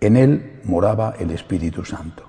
En 0.00 0.16
él 0.16 0.60
moraba 0.64 1.14
el 1.18 1.30
Espíritu 1.30 1.84
Santo, 1.84 2.22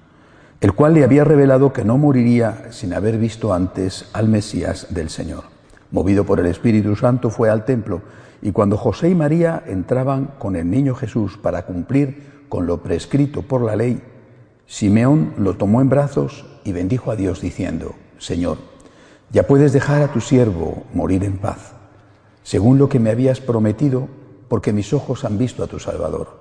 el 0.60 0.74
cual 0.74 0.94
le 0.94 1.06
había 1.06 1.24
revelado 1.24 1.72
que 1.72 1.86
no 1.86 1.98
moriría 1.98 2.68
sin 2.72 2.94
haber 2.94 3.18
visto 3.18 3.54
antes 3.54 4.10
al 4.12 4.28
Mesías 4.28 4.88
del 4.90 5.10
Señor. 5.10 5.46
Movido 5.90 6.26
por 6.26 6.42
el 6.42 6.48
Espíritu 6.48 6.98
Santo 6.98 7.30
fue 7.30 7.50
al 7.50 7.64
templo 7.64 8.02
y 8.42 8.52
cuando 8.52 8.76
José 8.76 9.10
y 9.10 9.16
María 9.16 9.64
entraban 9.66 10.34
con 10.38 10.58
el 10.58 10.70
niño 10.70 10.96
Jesús 10.96 11.38
para 11.38 11.66
cumplir 11.66 12.44
con 12.50 12.68
lo 12.68 12.84
prescrito 12.84 13.42
por 13.42 13.62
la 13.62 13.78
ley, 13.78 14.04
Simeón 14.66 15.34
lo 15.38 15.56
tomó 15.56 15.80
en 15.80 15.88
brazos 15.88 16.46
y 16.66 16.74
bendijo 16.74 17.10
a 17.10 17.16
Dios 17.16 17.40
diciendo, 17.40 17.96
Señor, 18.18 18.58
ya 19.32 19.48
puedes 19.48 19.72
dejar 19.72 20.02
a 20.02 20.12
tu 20.12 20.20
siervo 20.20 20.84
morir 20.94 21.24
en 21.24 21.38
paz, 21.38 21.72
según 22.44 22.78
lo 22.78 22.90
que 22.90 23.00
me 23.00 23.12
habías 23.12 23.40
prometido, 23.40 24.10
porque 24.50 24.74
mis 24.74 24.92
ojos 24.92 25.24
han 25.24 25.38
visto 25.38 25.64
a 25.64 25.68
tu 25.68 25.80
Salvador 25.80 26.41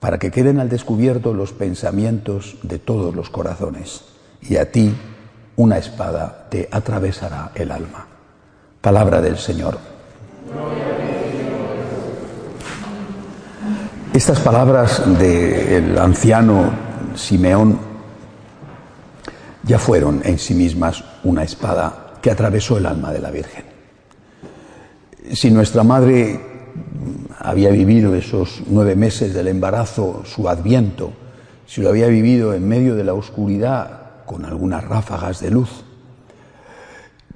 para 0.00 0.18
que 0.18 0.30
queden 0.30 0.58
al 0.58 0.68
descubierto 0.68 1.34
los 1.34 1.52
pensamientos 1.52 2.56
de 2.62 2.78
todos 2.78 3.14
los 3.14 3.28
corazones, 3.30 4.02
y 4.40 4.56
a 4.56 4.72
ti 4.72 4.94
una 5.56 5.76
espada 5.76 6.46
te 6.50 6.68
atravesará 6.72 7.52
el 7.54 7.70
alma. 7.70 8.06
Palabra 8.80 9.20
del 9.20 9.36
Señor. 9.36 9.78
Estas 14.14 14.40
palabras 14.40 15.02
del 15.18 15.96
anciano 15.98 16.72
Simeón 17.14 17.78
ya 19.62 19.78
fueron 19.78 20.22
en 20.24 20.38
sí 20.38 20.54
mismas 20.54 21.04
una 21.22 21.44
espada 21.44 22.14
que 22.22 22.30
atravesó 22.30 22.78
el 22.78 22.86
alma 22.86 23.12
de 23.12 23.20
la 23.20 23.30
Virgen. 23.30 23.64
Si 25.32 25.50
nuestra 25.50 25.84
madre 25.84 26.40
había 27.42 27.70
vivido 27.70 28.14
esos 28.14 28.62
nueve 28.66 28.94
meses 28.94 29.32
del 29.32 29.48
embarazo, 29.48 30.22
su 30.26 30.48
adviento, 30.48 31.12
si 31.66 31.80
lo 31.80 31.88
había 31.88 32.06
vivido 32.08 32.52
en 32.52 32.68
medio 32.68 32.94
de 32.94 33.04
la 33.04 33.14
oscuridad 33.14 34.24
con 34.26 34.44
algunas 34.44 34.84
ráfagas 34.84 35.40
de 35.40 35.50
luz. 35.50 35.70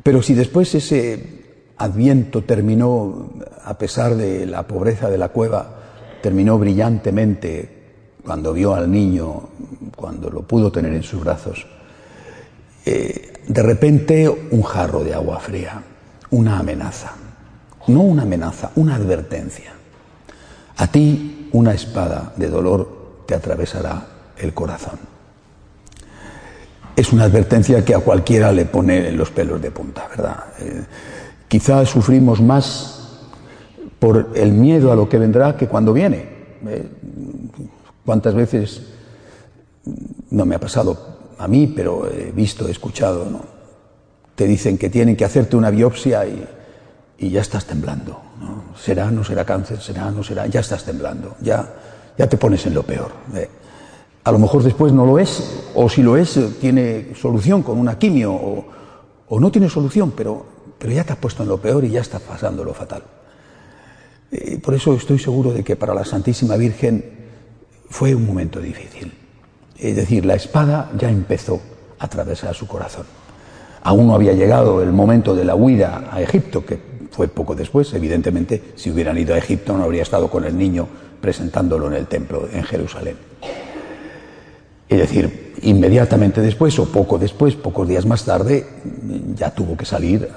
Pero 0.03 0.21
si 0.21 0.35
después 0.35 0.75
ese 0.75 1.45
adviento 1.79 2.43
terminó, 2.43 3.31
a 3.65 3.79
pesar 3.79 4.15
de 4.15 4.45
la 4.45 4.67
pobreza 4.67 5.09
de 5.09 5.17
la 5.17 5.31
cueva, 5.31 5.75
terminó 6.23 6.59
brillantemente 6.59 7.85
cuando 8.23 8.53
vio 8.53 8.75
al 8.75 8.91
niño, 8.91 9.49
cuando 9.97 10.29
lo 10.29 10.43
pudo 10.43 10.71
tener 10.71 10.93
en 10.93 11.03
sus 11.03 11.25
brazos, 11.25 11.67
eh, 12.85 13.33
de 13.49 13.63
repente 13.63 14.29
un 14.29 14.63
jarro 14.63 15.03
de 15.03 15.15
agua 15.15 15.41
fría, 15.41 15.83
una 16.31 16.59
amenaza, 16.59 17.13
no 17.89 18.03
una 18.03 18.23
amenaza, 18.23 18.71
una 18.77 18.97
advertencia. 18.97 19.73
A 20.77 20.87
ti 20.87 21.49
una 21.53 21.73
espada 21.73 22.33
de 22.37 22.49
dolor 22.49 23.23
te 23.27 23.35
atravesará 23.35 24.07
el 24.37 24.53
corazón. 24.53 24.99
Es 26.97 27.13
una 27.13 27.25
advertencia 27.25 27.85
que 27.85 27.95
a 27.95 28.01
cualquiera 28.01 28.53
le 28.53 28.67
pone 28.67 29.11
los 29.13 29.31
pelos 29.31 29.61
de 29.61 29.71
punta, 29.71 30.09
¿verdad? 30.09 30.45
Eh, 30.61 30.85
quizás 31.49 31.89
sufrimos 31.89 32.41
más 32.41 33.19
por 33.99 34.31
el 34.35 34.53
miedo 34.53 34.93
a 34.93 34.97
lo 34.97 35.09
que 35.09 35.19
vendrá 35.19 35.57
que 35.57 35.67
cuando 35.67 35.93
viene. 35.93 36.29
Eh, 36.67 36.89
¿Cuántas 38.05 38.35
veces 38.35 38.83
no 40.31 40.45
me 40.45 40.57
ha 40.57 40.61
pasado 40.61 41.15
a 41.39 41.49
mí, 41.49 41.73
pero 41.75 42.09
he 42.11 42.31
visto, 42.33 42.69
he 42.69 42.71
escuchado, 42.71 43.29
¿no? 43.31 43.41
Te 44.35 44.47
dicen 44.47 44.79
que 44.79 44.91
tienen 44.91 45.17
que 45.17 45.25
hacerte 45.25 45.57
una 45.57 45.71
biopsia 45.71 46.27
y, 46.27 46.45
y 47.19 47.31
ya 47.31 47.41
estás 47.41 47.65
temblando. 47.65 48.21
¿no? 48.41 48.77
¿Será, 48.77 49.11
no 49.11 49.25
será 49.25 49.45
cáncer? 49.45 49.81
¿Será, 49.81 50.11
no 50.11 50.23
será? 50.23 50.47
Ya 50.47 50.61
estás 50.61 50.85
temblando, 50.85 51.37
ya, 51.41 51.69
ya 52.19 52.29
te 52.29 52.37
pones 52.37 52.67
en 52.67 52.75
lo 52.75 52.83
peor. 52.83 53.13
¿eh? 53.35 53.49
A 54.25 54.33
lo 54.33 54.39
mejor 54.39 54.63
después 54.63 54.93
no 54.93 55.07
lo 55.07 55.19
es, 55.19 55.65
o 55.75 55.89
si 55.89 56.03
lo 56.03 56.17
es, 56.17 56.39
tiene 56.61 57.15
solución 57.15 57.63
con 57.63 57.79
una 57.79 57.99
quimio, 57.99 58.33
o, 58.33 58.67
o 59.29 59.41
no 59.41 59.51
tiene 59.51 59.69
solución, 59.69 60.13
pero, 60.17 60.45
pero 60.79 60.93
ya 60.93 61.05
te 61.05 61.13
has 61.13 61.19
puesto 61.19 61.43
en 61.43 61.49
lo 61.49 61.59
peor 61.59 61.85
y 61.85 61.91
ya 61.91 62.01
estás 62.01 62.23
pasando 62.23 62.65
lo 62.65 62.75
fatal. 62.75 63.03
Por 64.63 64.75
eso 64.75 64.95
estoy 64.95 65.19
seguro 65.19 65.53
de 65.53 65.63
que 65.63 65.77
para 65.77 65.95
la 65.95 66.05
Santísima 66.05 66.57
Virgen 66.57 67.05
fue 67.89 68.15
un 68.15 68.27
momento 68.27 68.61
difícil. 68.61 69.13
Es 69.79 69.97
decir, 69.97 70.27
la 70.27 70.35
espada 70.35 70.91
ya 70.99 71.11
empezó 71.11 71.61
a 71.99 72.07
atravesar 72.07 72.55
su 72.55 72.67
corazón. 72.67 73.07
Aún 73.83 74.09
no 74.09 74.15
había 74.15 74.33
llegado 74.33 74.83
el 74.83 74.93
momento 74.93 75.35
de 75.35 75.45
la 75.45 75.55
huida 75.55 76.09
a 76.11 76.21
Egipto, 76.21 76.65
que 76.65 76.94
fue 77.15 77.29
poco 77.29 77.55
después, 77.55 77.95
evidentemente, 77.95 78.73
si 78.75 78.91
hubieran 78.91 79.17
ido 79.17 79.35
a 79.35 79.39
Egipto 79.39 79.77
no 79.77 79.85
habría 79.85 80.03
estado 80.03 80.29
con 80.29 80.45
el 80.45 80.59
niño 80.59 80.89
presentándolo 81.21 81.87
en 81.87 81.95
el 81.95 82.07
templo 82.07 82.49
en 82.53 82.65
Jerusalén. 82.65 83.17
Es 84.89 84.99
decir, 84.99 85.55
inmediatamente 85.63 86.41
después 86.41 86.77
o 86.79 86.87
poco 86.87 87.17
después, 87.17 87.55
pocos 87.55 87.89
días 87.89 88.05
más 88.05 88.25
tarde, 88.25 88.67
ya 89.35 89.55
tuvo 89.55 89.77
que 89.77 89.85
salir 89.85 90.29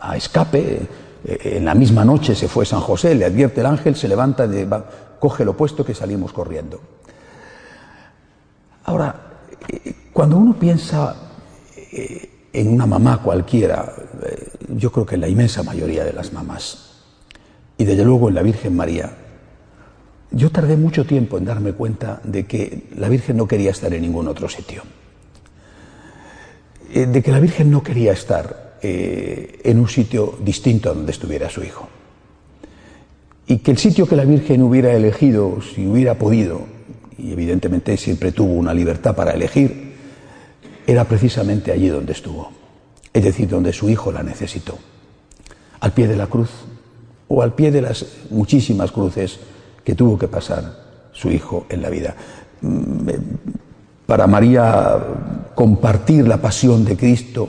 a, 0.00 0.16
escape. 0.16 0.80
En 1.24 1.64
la 1.64 1.74
misma 1.74 2.04
noche 2.04 2.34
se 2.34 2.48
fue 2.48 2.64
San 2.64 2.80
José, 2.80 3.14
le 3.14 3.26
advierte 3.26 3.60
el 3.60 3.66
ángel, 3.66 3.94
se 3.94 4.08
levanta, 4.08 4.48
coge 5.20 5.44
lo 5.44 5.56
puesto 5.56 5.84
que 5.84 5.94
salimos 5.94 6.32
corriendo. 6.32 6.80
Ahora, 8.84 9.14
cuando 10.12 10.38
uno 10.38 10.58
piensa 10.58 11.14
eh, 11.92 12.30
en 12.52 12.72
una 12.72 12.86
mamá 12.86 13.22
cualquiera, 13.22 13.92
eh, 13.96 14.17
yo 14.76 14.92
creo 14.92 15.06
que 15.06 15.14
en 15.14 15.22
la 15.22 15.28
inmensa 15.28 15.62
mayoría 15.62 16.04
de 16.04 16.12
las 16.12 16.32
mamás, 16.32 16.88
y 17.76 17.84
desde 17.84 18.04
luego 18.04 18.28
en 18.28 18.34
la 18.34 18.42
Virgen 18.42 18.74
María, 18.76 19.10
yo 20.30 20.50
tardé 20.50 20.76
mucho 20.76 21.06
tiempo 21.06 21.38
en 21.38 21.44
darme 21.44 21.72
cuenta 21.72 22.20
de 22.24 22.46
que 22.46 22.88
la 22.96 23.08
Virgen 23.08 23.36
no 23.36 23.48
quería 23.48 23.70
estar 23.70 23.92
en 23.94 24.02
ningún 24.02 24.28
otro 24.28 24.48
sitio, 24.48 24.82
eh, 26.92 27.06
de 27.06 27.22
que 27.22 27.30
la 27.30 27.40
Virgen 27.40 27.70
no 27.70 27.82
quería 27.82 28.12
estar 28.12 28.78
eh, 28.82 29.60
en 29.64 29.78
un 29.80 29.88
sitio 29.88 30.38
distinto 30.44 30.90
a 30.90 30.94
donde 30.94 31.12
estuviera 31.12 31.48
su 31.48 31.62
hijo, 31.62 31.88
y 33.46 33.58
que 33.58 33.70
el 33.70 33.78
sitio 33.78 34.06
que 34.06 34.16
la 34.16 34.24
Virgen 34.24 34.62
hubiera 34.62 34.92
elegido, 34.92 35.60
si 35.62 35.86
hubiera 35.86 36.14
podido, 36.14 36.66
y 37.16 37.32
evidentemente 37.32 37.96
siempre 37.96 38.32
tuvo 38.32 38.52
una 38.52 38.74
libertad 38.74 39.16
para 39.16 39.32
elegir, 39.32 39.94
era 40.86 41.04
precisamente 41.04 41.72
allí 41.72 41.88
donde 41.88 42.12
estuvo, 42.12 42.50
es 43.12 43.24
decir, 43.24 43.48
donde 43.48 43.72
su 43.72 43.88
hijo 43.88 44.12
la 44.12 44.22
necesitó, 44.22 44.78
al 45.80 45.92
pie 45.92 46.08
de 46.08 46.16
la 46.16 46.26
cruz, 46.26 46.50
o 47.28 47.42
al 47.42 47.54
pie 47.54 47.70
de 47.70 47.82
las 47.82 48.04
muchísimas 48.30 48.90
cruces 48.90 49.38
que 49.84 49.94
tuvo 49.94 50.18
que 50.18 50.28
pasar 50.28 50.88
su 51.12 51.30
hijo 51.30 51.66
en 51.68 51.82
la 51.82 51.90
vida. 51.90 52.14
Mm, 52.60 53.08
para 54.06 54.26
María 54.26 54.98
compartir 55.54 56.26
la 56.26 56.38
pasión 56.38 56.84
de 56.84 56.96
Cristo, 56.96 57.48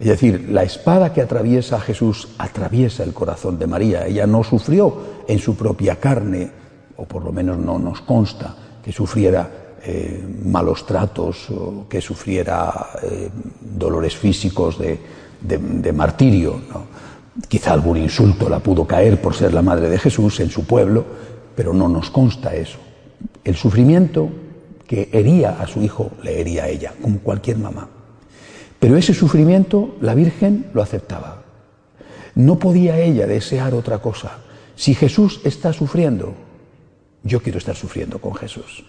es 0.00 0.08
decir, 0.08 0.48
la 0.50 0.64
espada 0.64 1.12
que 1.12 1.22
atraviesa 1.22 1.76
a 1.76 1.80
Jesús 1.80 2.30
atraviesa 2.38 3.04
el 3.04 3.12
corazón 3.12 3.56
de 3.56 3.68
María. 3.68 4.06
Ella 4.06 4.26
no 4.26 4.42
sufrió 4.42 5.22
en 5.28 5.38
su 5.38 5.54
propia 5.54 5.96
carne, 5.96 6.50
o 6.96 7.04
por 7.04 7.22
lo 7.24 7.30
menos 7.30 7.56
no 7.56 7.78
nos 7.78 8.00
consta 8.00 8.56
que 8.84 8.90
sufriera 8.90 9.48
eh, 9.84 10.24
malos 10.44 10.86
tratos 10.86 11.48
que 11.88 12.00
sufriera 12.00 12.90
eh, 13.02 13.28
dolores 13.60 14.16
físicos 14.16 14.78
de, 14.78 15.92
martirio. 15.92 16.60
Quizá 17.48 17.72
algún 17.72 17.96
insulto 17.96 18.48
la 18.48 18.60
pudo 18.60 18.86
caer 18.86 19.20
por 19.20 19.34
ser 19.34 19.52
la 19.52 19.62
madre 19.62 19.88
de 19.88 19.98
Jesús 19.98 20.38
en 20.40 20.50
su 20.50 20.64
pueblo, 20.66 21.04
pero 21.56 21.74
no 21.74 21.88
nos 21.88 22.10
consta 22.10 22.54
eso. 22.54 22.78
El 23.42 23.56
sufrimiento 23.56 24.28
que 24.86 25.08
hería 25.12 25.60
a 25.60 25.66
su 25.66 25.82
hijo 25.82 26.12
le 26.22 26.40
hería 26.40 26.64
a 26.64 26.68
ella, 26.68 26.94
como 27.00 27.18
cualquier 27.18 27.58
mamá. 27.58 27.88
Pero 28.78 28.96
ese 28.96 29.14
sufrimiento 29.14 29.96
la 30.00 30.14
Virgen 30.14 30.66
lo 30.74 30.82
aceptaba. 30.82 31.42
No 32.34 32.58
podía 32.58 32.98
ella 33.00 33.26
desear 33.26 33.74
otra 33.74 33.98
cosa. 33.98 34.38
Si 34.76 34.94
Jesús 34.94 35.40
está 35.44 35.72
sufriendo, 35.72 36.34
yo 37.22 37.40
quiero 37.40 37.58
estar 37.58 37.74
sufriendo 37.74 38.20
con 38.20 38.34
Jesús. 38.34 38.84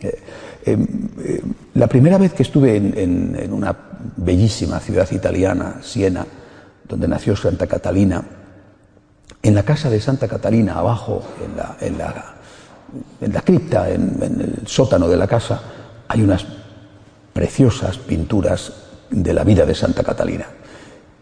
Eh, 0.00 0.22
em, 0.64 0.86
eh, 1.18 1.42
la 1.74 1.86
primera 1.86 2.18
vez 2.18 2.32
que 2.32 2.42
estuve 2.42 2.76
en, 2.76 3.52
una 3.52 3.74
bellísima 4.16 4.80
ciudad 4.80 5.10
italiana, 5.10 5.80
Siena, 5.82 6.26
donde 6.88 7.08
nació 7.08 7.36
Santa 7.36 7.66
Catalina, 7.66 8.22
en 9.42 9.54
la 9.54 9.62
casa 9.62 9.90
de 9.90 10.00
Santa 10.00 10.28
Catalina, 10.28 10.74
abajo, 10.74 11.22
en 11.44 11.56
la, 11.56 11.76
en 11.80 11.98
la, 11.98 12.34
en 13.20 13.32
la 13.32 13.40
cripta, 13.42 13.90
en, 13.90 14.16
el 14.20 14.66
sótano 14.66 15.08
de 15.08 15.16
la 15.16 15.26
casa, 15.26 15.60
hay 16.08 16.22
unas 16.22 16.44
preciosas 17.32 17.98
pinturas 17.98 18.72
de 19.10 19.32
la 19.32 19.44
vida 19.44 19.64
de 19.64 19.74
Santa 19.74 20.02
Catalina. 20.02 20.46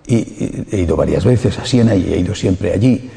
Y, 0.07 0.67
he 0.71 0.81
ido 0.81 0.97
varias 0.97 1.25
veces 1.25 1.59
a 1.59 1.65
Siena 1.65 1.95
y 1.95 2.13
he 2.13 2.19
ido 2.19 2.35
siempre 2.35 2.73
allí, 2.73 3.11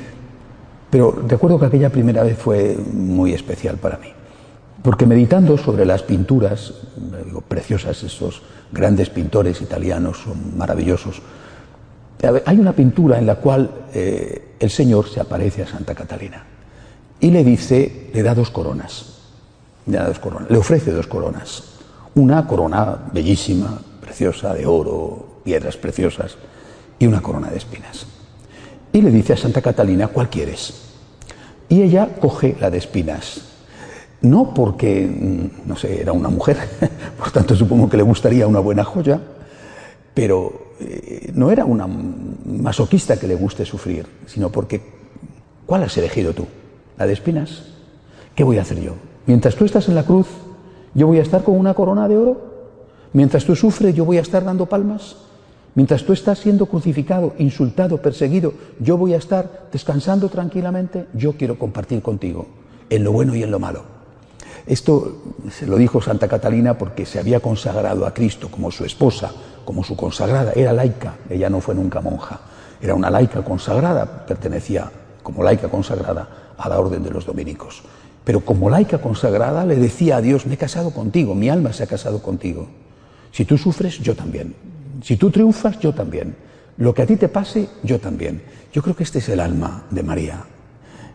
pero 0.89 1.11
recuerdo 1.27 1.59
que 1.59 1.65
aquella 1.65 1.89
primera 1.89 2.23
vez 2.23 2.37
fue 2.37 2.77
muy 2.93 3.33
especial 3.33 3.77
para 3.77 3.97
mí, 3.97 4.07
porque 4.83 5.05
meditando 5.05 5.57
sobre 5.57 5.85
las 5.85 6.03
pinturas, 6.03 6.73
digo, 7.25 7.41
preciosas, 7.41 8.03
esos 8.03 8.41
grandes 8.71 9.09
pintores 9.09 9.61
italianos 9.61 10.17
son 10.23 10.57
maravillosos, 10.57 11.21
hay 12.45 12.59
una 12.59 12.73
pintura 12.73 13.19
en 13.19 13.27
la 13.27 13.35
cual 13.35 13.69
eh, 13.93 14.55
el 14.59 14.69
Señor 14.69 15.07
se 15.07 15.19
aparece 15.19 15.63
a 15.63 15.67
Santa 15.67 15.93
Catalina 15.93 16.43
y 17.19 17.29
le 17.31 17.43
dice, 17.43 18.09
le 18.13 18.23
da 18.23 18.33
dos 18.33 18.49
coronas, 18.49 19.17
le 19.85 19.97
da 19.97 20.07
dos 20.07 20.19
coronas, 20.19 20.49
le 20.49 20.57
ofrece 20.57 20.91
dos 20.91 21.07
coronas, 21.07 21.63
una 22.15 22.47
corona 22.47 22.97
bellísima, 23.13 23.79
preciosa, 24.01 24.53
de 24.53 24.65
oro, 24.65 25.41
piedras 25.43 25.77
preciosas, 25.77 26.37
y 26.99 27.05
una 27.05 27.21
corona 27.21 27.49
de 27.49 27.57
espinas. 27.57 28.05
Y 28.91 29.01
le 29.01 29.11
dice 29.11 29.33
a 29.33 29.37
Santa 29.37 29.61
Catalina, 29.61 30.07
¿cuál 30.07 30.29
quieres? 30.29 30.73
Y 31.69 31.81
ella 31.81 32.09
coge 32.19 32.55
la 32.59 32.69
de 32.69 32.77
espinas. 32.77 33.41
No 34.21 34.53
porque, 34.53 35.05
mm, 35.05 35.67
no 35.67 35.75
sé, 35.75 36.01
era 36.01 36.11
una 36.11 36.29
mujer, 36.29 36.57
por 37.17 37.31
tanto 37.31 37.55
supongo 37.55 37.89
que 37.89 37.97
le 37.97 38.03
gustaría 38.03 38.47
una 38.47 38.59
buena 38.59 38.83
joya, 38.83 39.21
pero 40.13 40.73
eh, 40.79 41.31
no 41.33 41.51
era 41.51 41.65
una 41.65 41.87
masoquista 41.87 43.19
que 43.19 43.27
le 43.27 43.35
guste 43.35 43.65
sufrir, 43.65 44.05
sino 44.25 44.51
porque, 44.51 44.81
¿cuál 45.65 45.83
has 45.83 45.97
elegido 45.97 46.33
tú? 46.33 46.45
¿La 46.97 47.05
de 47.05 47.13
espinas? 47.13 47.63
¿Qué 48.35 48.43
voy 48.43 48.57
a 48.57 48.61
hacer 48.61 48.81
yo? 48.81 48.93
Mientras 49.27 49.55
tú 49.55 49.65
estás 49.65 49.87
en 49.87 49.95
la 49.95 50.03
cruz, 50.03 50.27
yo 50.93 51.05
voy 51.07 51.19
a 51.19 51.21
estar 51.21 51.43
con 51.43 51.55
una 51.57 51.73
corona 51.73 52.07
de 52.07 52.17
oro. 52.17 52.41
Mientras 53.13 53.45
tú 53.45 53.55
sufres, 53.55 53.93
yo 53.93 54.05
voy 54.05 54.17
a 54.17 54.21
estar 54.21 54.43
dando 54.43 54.65
palmas. 54.65 55.17
Mientras 55.75 56.03
tú 56.03 56.13
estás 56.13 56.39
siendo 56.39 56.65
crucificado, 56.65 57.33
insultado, 57.37 58.01
perseguido, 58.01 58.53
yo 58.79 58.97
voy 58.97 59.13
a 59.13 59.17
estar 59.17 59.67
descansando 59.71 60.29
tranquilamente. 60.29 61.07
Yo 61.13 61.33
quiero 61.33 61.59
compartir 61.59 62.01
contigo 62.01 62.47
en 62.89 63.03
lo 63.03 63.11
bueno 63.11 63.35
y 63.35 63.43
en 63.43 63.51
lo 63.51 63.59
malo. 63.59 63.96
Esto 64.67 65.23
se 65.49 65.65
lo 65.65 65.77
dijo 65.77 66.01
Santa 66.01 66.27
Catalina 66.27 66.77
porque 66.77 67.05
se 67.05 67.19
había 67.19 67.39
consagrado 67.39 68.05
a 68.05 68.13
Cristo 68.13 68.49
como 68.51 68.69
su 68.69 68.83
esposa, 68.83 69.31
como 69.63 69.83
su 69.83 69.95
consagrada. 69.95 70.51
Era 70.53 70.73
laica, 70.73 71.15
ella 71.29 71.49
no 71.49 71.61
fue 71.61 71.73
nunca 71.73 72.01
monja. 72.01 72.41
Era 72.81 72.93
una 72.93 73.09
laica 73.09 73.43
consagrada, 73.43 74.25
pertenecía 74.25 74.91
como 75.23 75.41
laica 75.41 75.69
consagrada 75.69 76.53
a 76.57 76.69
la 76.69 76.79
orden 76.79 77.01
de 77.01 77.09
los 77.09 77.25
dominicos. 77.25 77.81
Pero 78.23 78.41
como 78.41 78.69
laica 78.69 78.97
consagrada 78.97 79.65
le 79.65 79.77
decía 79.77 80.17
a 80.17 80.21
Dios, 80.21 80.45
me 80.45 80.55
he 80.55 80.57
casado 80.57 80.91
contigo, 80.91 81.33
mi 81.33 81.49
alma 81.49 81.71
se 81.71 81.83
ha 81.83 81.87
casado 81.87 82.21
contigo. 82.21 82.67
Si 83.31 83.45
tú 83.45 83.57
sufres, 83.57 83.99
yo 83.99 84.15
también. 84.15 84.53
Si 85.01 85.15
tú 85.15 85.31
triunfas, 85.31 85.79
yo 85.79 85.93
también. 85.93 86.35
Lo 86.77 86.93
que 86.93 87.03
a 87.03 87.05
ti 87.05 87.15
te 87.15 87.29
pase, 87.29 87.69
yo 87.83 87.99
también. 87.99 88.41
Yo 88.73 88.83
creo 88.83 88.95
que 88.95 89.03
este 89.03 89.19
es 89.19 89.29
el 89.29 89.39
alma 89.39 89.85
de 89.89 90.03
María. 90.03 90.43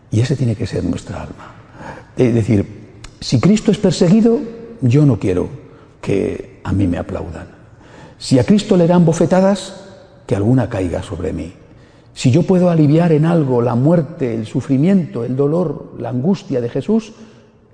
Y 0.09 0.21
ese 0.21 0.35
tiene 0.35 0.55
que 0.55 0.65
ser 0.65 0.83
nuestra 0.83 1.21
alma. 1.21 1.53
Es 2.17 2.33
decir, 2.33 2.82
si 3.23 3.39
Cristo 3.39 3.71
es 3.71 3.77
perseguido, 3.77 4.37
yo 4.81 5.05
no 5.05 5.17
quiero 5.17 5.47
que 6.01 6.59
a 6.61 6.73
mí 6.73 6.87
me 6.87 6.97
aplaudan. 6.97 7.47
Si 8.17 8.37
a 8.37 8.43
Cristo 8.43 8.75
le 8.75 8.85
dan 8.85 9.05
bofetadas, 9.05 9.79
que 10.27 10.35
alguna 10.35 10.69
caiga 10.69 11.01
sobre 11.01 11.31
mí. 11.31 11.53
Si 12.13 12.31
yo 12.31 12.43
puedo 12.43 12.69
aliviar 12.69 13.13
en 13.13 13.23
algo 13.23 13.61
la 13.61 13.75
muerte, 13.75 14.35
el 14.35 14.45
sufrimiento, 14.45 15.23
el 15.23 15.37
dolor, 15.37 15.93
la 15.99 16.09
angustia 16.09 16.59
de 16.59 16.67
Jesús, 16.67 17.13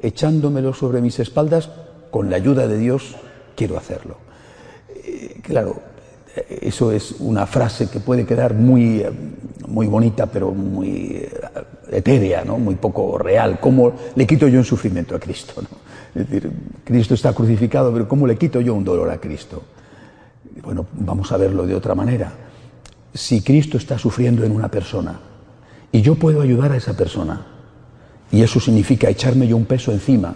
echándomelo 0.03 0.75
sobre 0.75 1.01
mis 1.01 1.17
espaldas, 1.19 1.71
con 2.11 2.29
la 2.29 2.35
ayuda 2.35 2.67
de 2.67 2.77
Dios, 2.77 3.15
quiero 3.55 3.75
hacerlo. 3.75 4.17
Eh, 5.03 5.39
claro, 5.41 5.81
eso 6.61 6.91
es 6.91 7.15
una 7.21 7.47
frase 7.47 7.89
que 7.89 7.99
puede 7.99 8.23
quedar 8.23 8.53
muy, 8.53 9.03
muy 9.67 9.87
bonita, 9.87 10.27
pero 10.27 10.51
muy 10.51 11.23
eh, 11.23 11.31
etérea, 11.91 12.43
¿no? 12.43 12.57
muy 12.57 12.75
poco 12.75 13.17
real. 13.17 13.59
¿Cómo 13.59 13.93
le 14.15 14.27
quito 14.27 14.47
yo 14.47 14.59
un 14.59 14.65
sufrimiento 14.65 15.15
a 15.15 15.19
Cristo? 15.19 15.61
Es 16.15 16.29
decir, 16.29 16.51
Cristo 16.83 17.13
está 17.13 17.33
crucificado, 17.33 17.91
pero 17.93 18.07
¿cómo 18.07 18.25
le 18.25 18.37
quito 18.37 18.61
yo 18.61 18.73
un 18.73 18.83
dolor 18.83 19.09
a 19.09 19.19
Cristo? 19.19 19.63
Bueno, 20.63 20.87
vamos 20.93 21.31
a 21.31 21.37
verlo 21.37 21.65
de 21.65 21.75
otra 21.75 21.95
manera. 21.95 22.33
Si 23.13 23.41
Cristo 23.41 23.77
está 23.77 23.97
sufriendo 23.97 24.43
en 24.43 24.51
una 24.51 24.69
persona 24.69 25.19
y 25.91 26.01
yo 26.01 26.15
puedo 26.15 26.41
ayudar 26.41 26.71
a 26.71 26.77
esa 26.77 26.95
persona, 26.95 27.45
y 28.31 28.41
eso 28.43 28.59
significa 28.59 29.09
echarme 29.09 29.47
yo 29.47 29.57
un 29.57 29.65
peso 29.65 29.91
encima, 29.91 30.35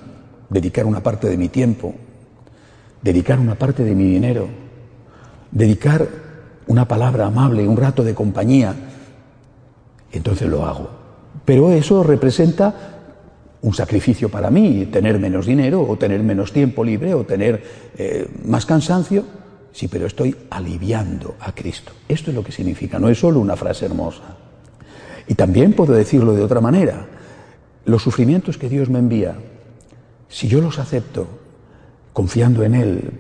dedicar 0.50 0.86
una 0.86 1.02
parte 1.02 1.30
de 1.30 1.38
mi 1.38 1.50
tiempo, 1.50 1.94
dedicar 3.02 3.40
una 3.40 3.56
parte 3.56 3.84
de 3.84 3.94
mi 3.94 4.06
dinero, 4.06 4.48
dedicar 5.52 6.08
una 6.68 6.88
palabra 6.88 7.28
amable, 7.28 7.68
un 7.68 7.78
rato 7.78 8.04
de 8.04 8.16
compañía, 8.16 8.74
entonces 10.12 10.48
lo 10.48 10.66
hago. 10.66 11.03
Pero 11.46 11.72
eso 11.72 12.04
representa 12.04 12.94
un 13.62 13.74
sacrificio 13.74 14.30
para 14.30 14.50
mí, 14.50 14.88
tener 14.92 15.20
menos 15.20 15.46
dinero 15.46 15.82
o 15.88 15.98
tener 15.98 16.22
menos 16.22 16.52
tiempo 16.52 16.84
libre 16.84 17.14
o 17.14 17.24
tener 17.24 17.64
eh, 17.98 18.28
más 18.46 18.66
cansancio. 18.66 19.24
Sí, 19.72 19.88
pero 19.88 20.06
estoy 20.06 20.36
aliviando 20.50 21.36
a 21.40 21.54
Cristo. 21.54 21.94
Esto 22.08 22.30
es 22.30 22.36
lo 22.36 22.44
que 22.44 22.52
significa, 22.52 23.00
no 23.00 23.10
es 23.10 23.20
solo 23.20 23.40
una 23.40 23.56
frase 23.56 23.86
hermosa. 23.86 24.38
Y 25.28 25.36
también 25.36 25.74
puedo 25.74 25.94
decirlo 25.94 26.34
de 26.34 26.44
otra 26.44 26.62
manera. 26.62 27.08
Los 27.86 28.04
sufrimientos 28.04 28.58
que 28.58 28.70
Dios 28.70 28.90
me 28.90 29.00
envía, 29.00 29.36
si 30.28 30.48
yo 30.48 30.62
los 30.62 30.80
acepto, 30.80 31.28
confiando 32.12 32.64
en 32.64 32.76
Él, 32.76 33.12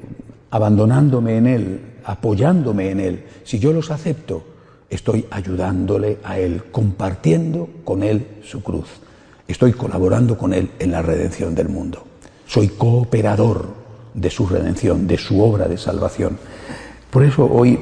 abandonándome 0.51 1.37
en 1.37 1.47
Él, 1.47 1.81
apoyándome 2.03 2.91
en 2.91 2.99
Él, 2.99 3.23
si 3.43 3.59
yo 3.59 3.73
los 3.73 3.91
acepto, 3.91 4.43
estoy 4.93 5.25
ayudándole 5.31 6.19
a 6.23 6.39
Él, 6.39 6.63
compartiendo 6.71 7.69
con 7.83 8.03
Él 8.03 8.27
su 8.43 8.61
cruz. 8.61 8.87
Estoy 9.47 9.73
colaborando 9.73 10.37
con 10.37 10.53
Él 10.53 10.71
en 10.79 10.91
la 10.91 11.01
redención 11.01 11.55
del 11.55 11.69
mundo. 11.69 12.05
Soy 12.47 12.69
cooperador 12.69 13.73
de 14.13 14.29
su 14.29 14.47
redención, 14.47 15.07
de 15.07 15.17
su 15.17 15.41
obra 15.41 15.67
de 15.67 15.77
salvación. 15.77 16.37
Por 17.09 17.23
eso 17.23 17.45
hoy, 17.45 17.79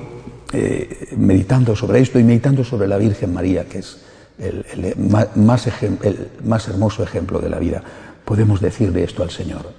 eh, 0.54 1.10
meditando 1.18 1.76
sobre 1.76 2.00
esto 2.00 2.20
y 2.20 2.24
meditando 2.24 2.64
sobre 2.64 2.88
la 2.88 2.98
Virgen 2.98 3.34
María, 3.34 3.66
que 3.66 3.80
es 3.80 3.98
el, 4.40 4.96
más, 4.98 5.68
el 6.02 6.30
más 6.44 6.68
hermoso 6.68 7.04
ejemplo 7.04 7.40
de 7.40 7.50
la 7.50 7.60
vida, 7.60 7.84
podemos 8.26 8.62
decirle 8.62 9.04
esto 9.04 9.24
al 9.24 9.30
Señor. 9.30 9.72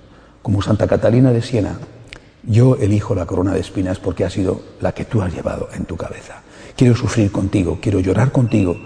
Como 0.43 0.63
Santa 0.63 0.87
Catalina 0.87 1.33
de 1.33 1.43
Siena, 1.43 1.79
yo 2.45 2.77
elijo 2.77 3.15
la 3.15 3.27
corona 3.27 3.55
de 3.55 3.61
espinas 3.61 3.99
porque 3.99 4.25
ha 4.25 4.31
sido 4.31 4.61
la 4.81 4.93
que 4.93 5.05
tú 5.05 5.23
has 5.23 5.33
llevado 5.33 5.69
en 5.75 5.85
tu 5.85 5.97
cabeza. 5.97 6.43
Quiero 6.77 6.97
sufrir 6.97 7.31
contigo, 7.31 7.79
quiero 7.81 8.01
llorar 8.01 8.33
contigo, 8.33 8.77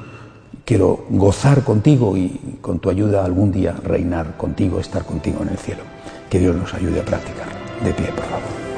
quiero 0.65 1.07
gozar 1.11 1.63
contigo 1.63 2.17
y 2.17 2.59
con 2.61 2.79
tu 2.79 2.91
ayuda 2.91 3.25
algún 3.25 3.53
día 3.53 3.75
reinar 3.85 4.37
contigo, 4.37 4.81
estar 4.81 5.05
contigo 5.05 5.41
en 5.43 5.51
el 5.51 5.59
cielo. 5.59 5.83
Que 6.29 6.39
Dios 6.39 6.57
nos 6.57 6.75
ayude 6.75 7.01
a 7.01 7.05
practicar. 7.05 7.47
De 7.85 7.93
pie, 7.93 8.07
por 8.07 8.25
favor. 8.25 8.76